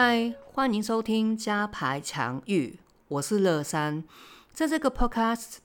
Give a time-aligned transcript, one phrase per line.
[0.00, 2.78] 嗨欢迎收听加牌强玉，
[3.08, 4.04] 我是乐山。
[4.52, 5.56] 在这个 podcast，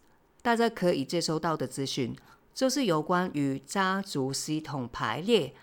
[0.41, 2.15] 大家可以接收到的资讯，
[2.51, 5.53] 就是有关于家族系统排列，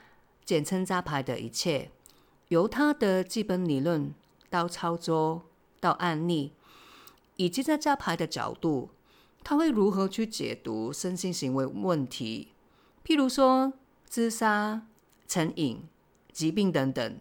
[0.44, 1.90] 简称家牌的一切，
[2.46, 4.14] 由它的基本理论
[4.48, 5.42] 到操作
[5.80, 6.52] 到案例，
[7.34, 8.90] 以及在家牌的角度，
[9.42, 12.52] 他会如何去解读身心行为问题，
[13.04, 13.72] 譬如说
[14.04, 14.86] 自杀、
[15.26, 15.88] 成瘾、
[16.32, 17.18] 疾病等等。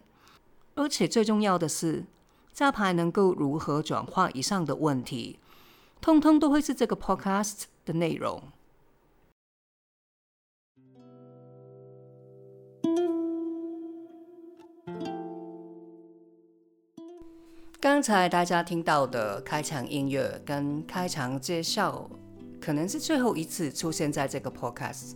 [0.80, 2.06] 而且最重要的是，
[2.54, 5.38] 加牌能够如何转化以上的问题，
[6.00, 8.42] 通通都会是这个 podcast 的内容。
[17.78, 22.08] 刚才大家听到的开场音乐跟开场介绍，
[22.58, 25.12] 可能是最后一次出现在这个 podcast。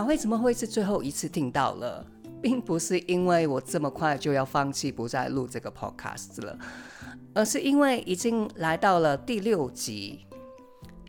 [0.00, 2.02] 那为什么会是最后一次听到了，
[2.40, 6.58] 并不是因为我这么快就要放弃不再录这个 podcast 了，
[7.34, 10.20] 而是因为已经来到了第六集，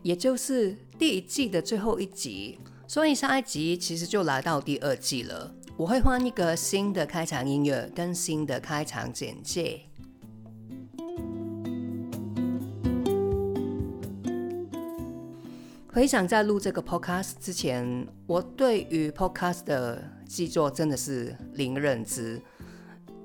[0.02, 5.54] 也就是第一季的最后一集，所以下一集其实就来到第二季了。
[5.78, 9.80] 我会换一个新的开场音乐跟新的开场简介。
[15.94, 22.40] 回想在录这个 podcast 之前，我对于 podcast 的制作真的是零认知，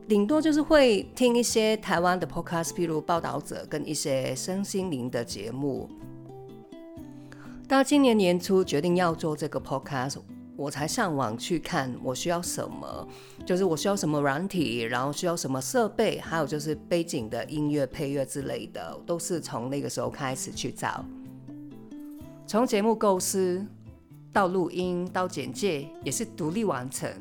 [0.06, 5.90] 顶多就是会听一些台湾的 podcast，譬如报道者跟一些身心灵的节目。
[7.70, 10.18] 到今年年初决定要做这个 podcast，
[10.58, 13.08] 我才上网去看我需要什么，
[13.46, 21.06] 就是我需要什么软体，然后需要什么设备，还有就是背景的音乐配乐之类的，都是从那个时候开始去找。
[22.48, 23.66] 从节目构思
[24.32, 27.12] 到录音到简介，也是独立完成，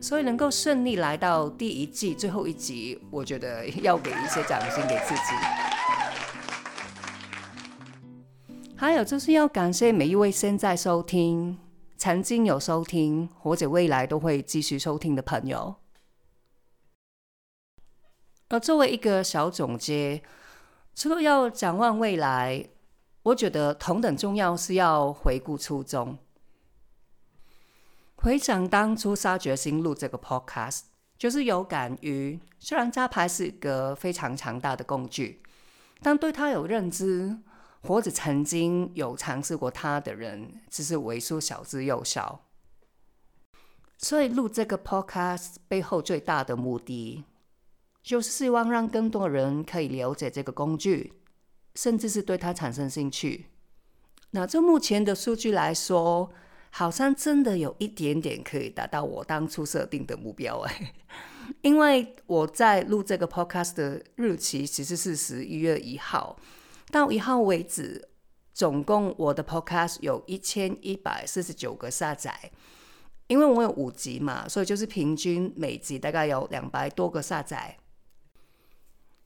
[0.00, 5.20] 所以能够顺利来到第一季最后一集，我觉得要给一些掌声给自己。
[8.74, 11.58] 还有就是要感谢每一位现在收听、
[11.98, 15.74] 曾经有收听或者未来都会继续收听的朋友。
[18.48, 20.22] 而作为一个小总结，
[20.94, 22.70] 除了要展望未来。
[23.24, 26.18] 我觉得同等重要是要回顾初衷，
[28.16, 30.82] 回想当初下决心录这个 podcast，
[31.16, 35.40] 就是有感于虽然加牌是一个非常强大的工具，
[36.00, 37.38] 但对它有认知
[37.82, 42.46] 或者曾经有尝试过它的人，只是为数少之又少。
[43.98, 47.24] 所以录这个 podcast 背后最大的目的，
[48.02, 51.21] 就是希望让更多人可以了解这个工具。
[51.74, 53.46] 甚至是对它产生兴趣。
[54.30, 56.32] 那就目前的数据来说，
[56.70, 60.92] 好像真的有一点点可以达到我当初设定的目标哎。
[61.60, 66.38] 因为我在录这个 podcast 的日期其实是十一月一号，
[66.90, 68.08] 到一号为止，
[68.54, 72.50] 总共我的 podcast 有一千一百四十九个下载。
[73.26, 77.76] 因为我有五集嘛，所以就是平均每集大概有两百多个下载。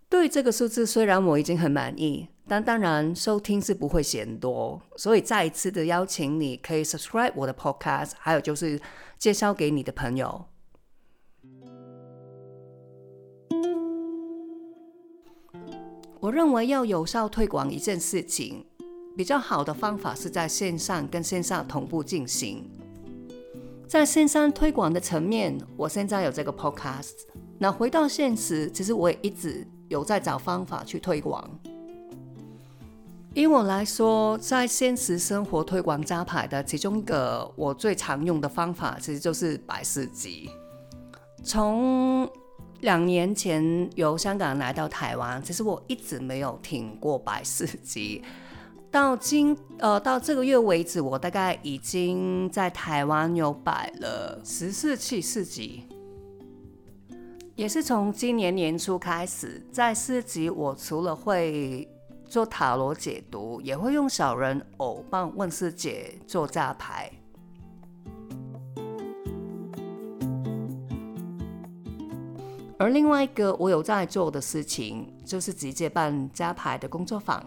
[0.09, 2.29] 对这个数字，虽然我已经很满意。
[2.49, 8.81] 但当然，收听是不会嫌多，所以再一次的邀请你，可以 subscribe 我的 podcast，还有就是
[9.19, 10.45] 介绍给你的朋友。
[16.21, 18.65] 我认为要有效推广一件事情，
[19.17, 22.71] 比较好的方法是在线上跟线下同步进行。
[23.89, 27.15] 在线上推广的层面，我现在有这个 podcast。
[27.59, 31.49] 那回到现实，其实我也一直有在找方法去推广。
[33.37, 40.49] 以我来说，在现实生活推广加牌的其中一个我最常用的方法，其实就是百事集。
[41.45, 42.27] 从
[42.81, 48.23] 两年前由香港来到台湾，其实我一直没有听过百事集。
[48.91, 55.83] 到今呃到这个月为止，我大概已经在台湾有摆了十四期市集。
[57.55, 61.87] 也是从今年年初开始，在市集我除了会
[62.29, 67.11] 做塔罗解读，也会用小人偶帮问世姐做炸牌。
[72.79, 77.43] 而另外一个我有在做的事情，就是直接办加牌的工作坊。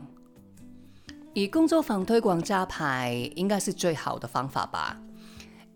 [1.34, 5.00] 以工作坊推广加牌，应该是最好的方法吧？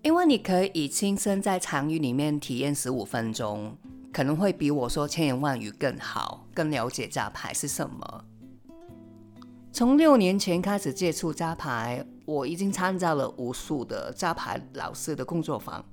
[0.01, 3.77] 因为你可以亲身在场域里面体验十五分钟，
[4.11, 8.25] 可能会比我说千言万语更好，更了解加牌是什么。
[9.73, 15.83] 从六年前开始接触扎牌，我已经参加了无数的扎牌老师的工作坊。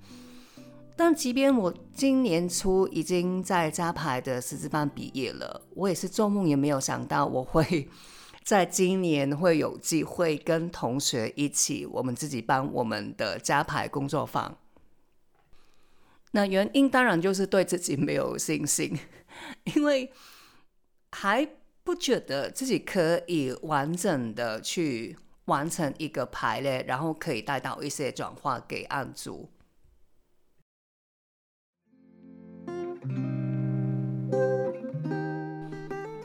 [0.94, 7.88] 但即便我今年初已经在加牌的师资班毕业了，我也是做梦也没有想到我会
[8.44, 14.58] 在今年会有机会跟同学一起，我们自己办我们的加牌工作坊。
[16.32, 18.98] 那原因当然就是对自己没有信心，
[19.74, 20.12] 因为
[21.12, 21.48] 还
[21.82, 25.16] 不觉得自己可以完整的去
[25.46, 29.48] 完成一个排列，然后可以带到一些转化给案主。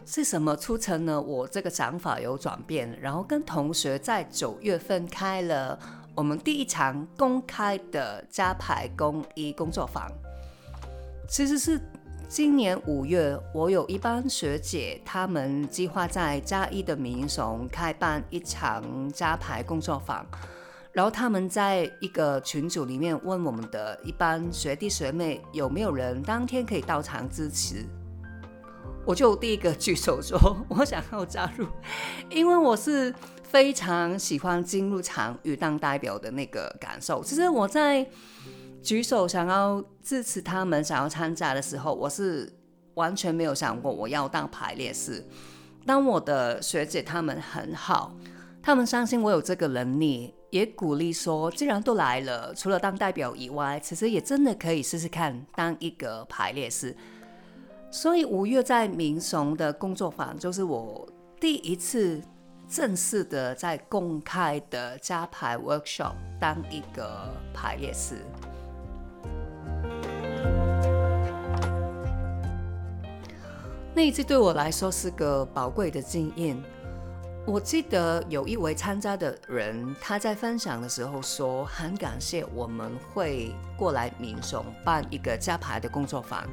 [0.08, 2.98] 是什么促成呢我这个想法有转变？
[3.02, 5.80] 然后跟同学在九月份开了
[6.14, 10.08] 我们第一场公开的加牌公益工作坊。
[11.28, 11.82] 其实是
[12.28, 20.26] 今年五月，我有一班学姐，他们计划在嘉义的民雄开办一场加牌工作坊。
[20.92, 27.86] 然后他们在一个群组里面问我们的一班学弟学妹有没有人当天可以到场支持。
[29.06, 31.68] 我就第一个举手说，我想要加入，
[32.30, 33.14] 因为我是
[33.44, 37.24] 非常喜欢进入场与当代表的那个感受。
[37.24, 38.06] 其实我在
[38.86, 42.48] 举手想要支持他们想要参加的时候，我是
[42.94, 45.26] 完全没有想过我要当排列师。
[45.88, 48.16] 当我的学姐他们很好，
[48.62, 56.96] 他们相信我有这个能力，也鼓励说，既然都来了，除了当代表以外，其实也真的可以试试看当一个排列师。
[57.90, 61.08] 所以五月在民雄的工作坊，就是我
[61.42, 62.22] 第一次
[62.70, 68.18] 正式的在公开的加排 workshop 当一个排列师。
[73.96, 76.62] 那一次对我来说是个宝贵的经验。
[77.48, 86.46] 我记得有一位参加的人，他在分享的时候说，很感谢我们会过来民雄办一个加排的工作坊。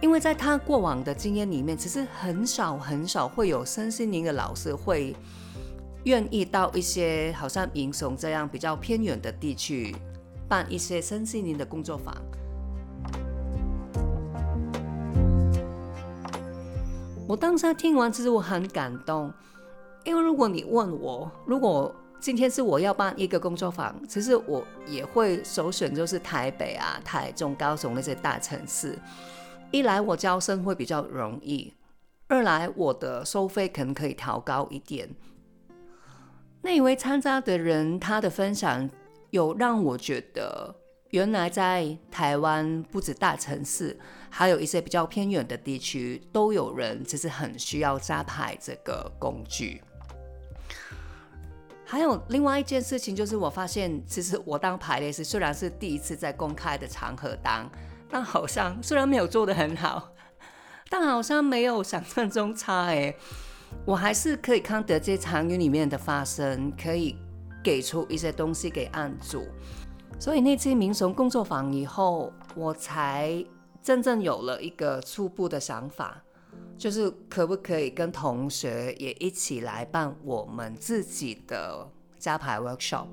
[0.00, 5.14] 因为在他过往的经验里面，其实很少很少会有身心灵的老师会
[6.02, 9.94] 愿意到一些好像民雄这样比较偏远的地区
[10.48, 12.12] 办一些身心灵的工作坊。
[17.28, 19.32] 我当时听完，其实我很感动，
[20.04, 28.96] 因为如果你问我，如果今天是我要办一个工作坊，其实我也会首选就是台北啊、台中、高雄那些大城市。
[29.72, 31.74] 一来我招生会比较容易，
[32.28, 35.08] 二来我的收费可能可以调高一点。
[36.62, 38.88] 那一位参加的人，他的分享
[39.30, 40.76] 有让我觉得，
[41.10, 43.98] 原来在台湾不止大城市，
[44.30, 49.82] 还有一些比较偏远的地区，都有人其实很需要扎牌这个工具。
[51.84, 57.70] 还有另外一件事情，就是我发现，其实我当排列师虽然是第一次在公开的场合当。
[58.08, 60.12] 但好像虽然没有做的很好，
[60.88, 63.12] 但好像没有想象中差哎。
[63.84, 67.16] 我还是可以看得这场景里面的发生，可以
[67.64, 69.44] 给出一些东西给案主。
[70.20, 73.44] 所以那次民雄工作坊以后，我才
[73.86, 76.20] 真正有了一个初步的想法，
[76.76, 81.88] 就是可不可以跟同学也一起来办我们自己的
[82.18, 83.06] 加牌 workshop。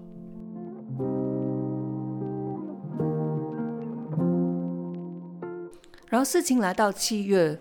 [6.09, 7.59] 然后事情来到七月，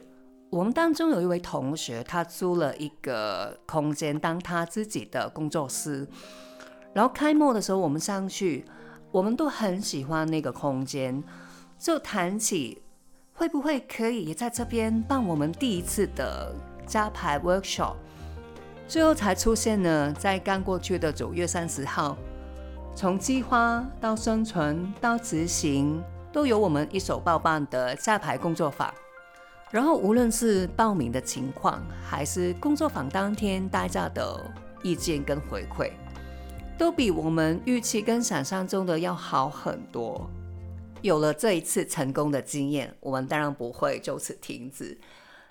[0.49, 6.09] 我们当中有一位同学，他租了一个空间当他自己的工作室。
[6.95, 8.65] 然后开幕的时候，我们上去，
[9.11, 11.23] 我们都很喜欢那个空间，
[11.79, 12.82] 就谈起
[13.43, 16.55] 会不会可以也在这边办我们第一次的
[16.87, 17.95] 加牌 workshop。
[18.87, 22.17] 最后才出现呢，在刚过去的九月三十号，
[22.95, 26.01] 从计划到生存到执行。
[26.33, 28.95] 都有我们一手包办的加牌工作坊，
[29.73, 34.41] 然后无论是报名的情况，还是工作坊当天大家的
[34.85, 35.91] 意见跟回馈，
[36.79, 40.31] 都比我们预期跟想象中的要好很多。
[41.03, 44.99] 有了这一次成功的经验，我们当然不会就此停止。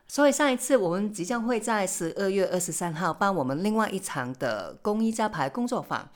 [0.08, 6.10] 所以上一次我们即将会在十二月二十三号办我们另外一场的公益加牌工作坊。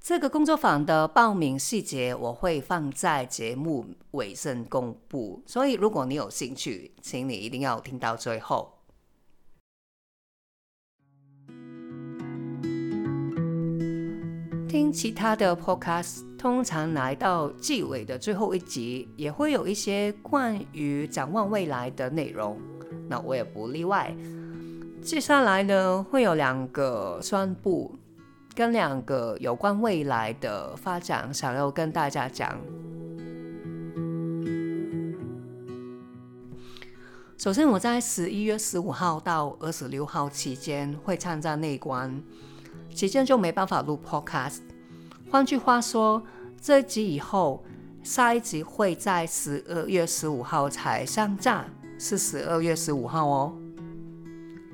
[0.00, 8.72] 这个工作坊的报名细节我会放在节目尾声公布，所以如果你有兴趣，请你一定要听到最后。
[14.68, 22.56] 听其他的 podcast，通常来到季尾的最后一集，也会有一些关于展望未来的内容，
[23.08, 24.14] 那我也不例外。
[25.02, 27.98] 接下来呢，会有两个宣布。
[28.54, 32.56] 跟两个有关未来的发展，想要跟大家讲。
[37.36, 42.22] 首先，我在十一月十五号到二十六号期间会参加内观，
[42.94, 44.60] 期间就没办法录 podcast。
[45.28, 46.22] 换句话说，
[46.66, 47.62] 这一集以后，
[48.02, 51.64] 下一集会在十二月十五号才上架，
[51.96, 53.56] 是十二月十五号哦。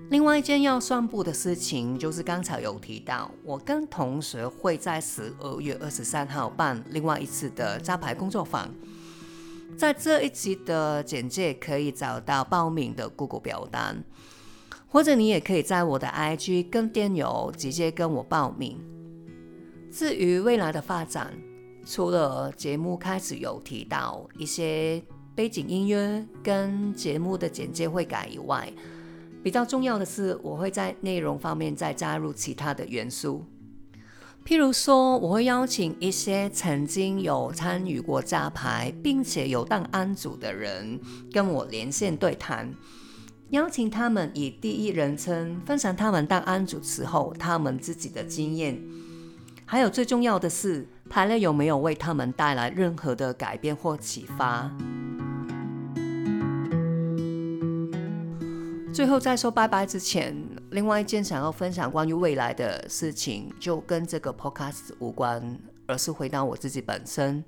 [0.08, 8.70] 另外一件要宣布的事情，就是刚才有提到，我跟同学会在十二月二十三号办另外一次的扎牌工作坊。
[9.76, 14.02] 在这一集的简介可以找到报名的 Google 表单，
[14.88, 18.80] 或者你也可以在我的 IG 跟电邮直接跟我报名。
[19.90, 21.34] 至于未来的发展，
[21.84, 25.02] 除了节目开始有提到一些
[25.34, 28.72] 背景音乐跟节目的简介会改以外，
[29.42, 33.44] 比较重要的是，我会在内容方面再加入其他的元素，
[34.44, 41.00] 譬如说，我会邀请一些曾经有参与过扎牌，并且有当安主的人
[41.32, 42.72] 跟我连线对谈，
[43.50, 48.80] 邀请他们以第一人称分享他们当安主时候他们自己的经验，
[49.64, 54.74] 还有最重要的是，牌类有没有为他们带来任何的改变或启发。
[58.94, 60.34] 最后在说拜拜之前，
[60.70, 67.44] 另外一件想要分享关于未来的事情，就跟这个 podcast 无关，而是回到我自己本身。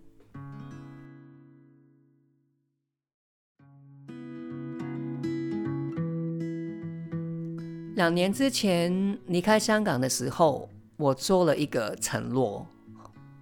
[7.95, 10.69] 两年之前离开香港的时候，
[10.99, 12.67] 我做了一个承诺，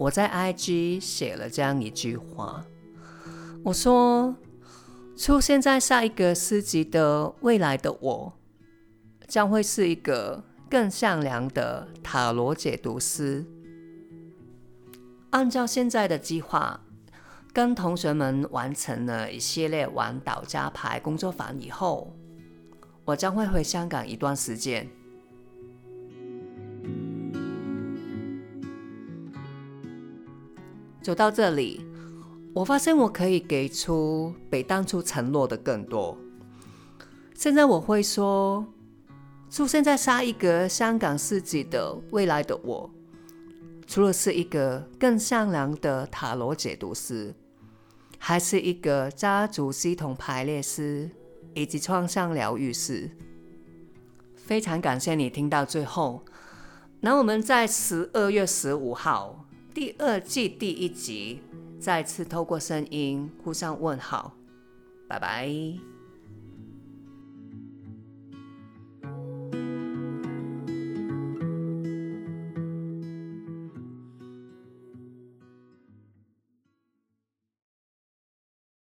[0.03, 2.65] 我在 IG 写了这样一句话，
[3.65, 4.35] 我说。
[5.15, 8.33] 出现在下一个世纪的未来的我，
[9.29, 13.45] 将会是一个更善良的塔罗解读师。
[15.31, 16.81] 按照现在的计划，
[17.53, 22.17] 跟同学们完成了一系列玩岛家牌工作坊以后，
[23.05, 24.89] 我将会回香港一段时间。
[31.03, 31.85] 走到这里。
[32.55, 36.17] 我发现我可以给出比当初承诺的更多。
[37.35, 38.65] 现在我会说，
[39.51, 42.91] 出现在下一个香港世纪的未来的我，
[43.87, 47.35] 除了是一个更善良的塔罗解读师，
[48.19, 51.11] 还是一个家族系统排列师
[51.55, 53.11] 以及创伤疗愈师。
[54.37, 56.23] 非常感谢你听到最后。
[57.01, 61.41] 那我们在十二月十五号第二季第一集。
[61.83, 64.37] 再次透过声音互相问好，
[65.09, 65.92] 拜拜。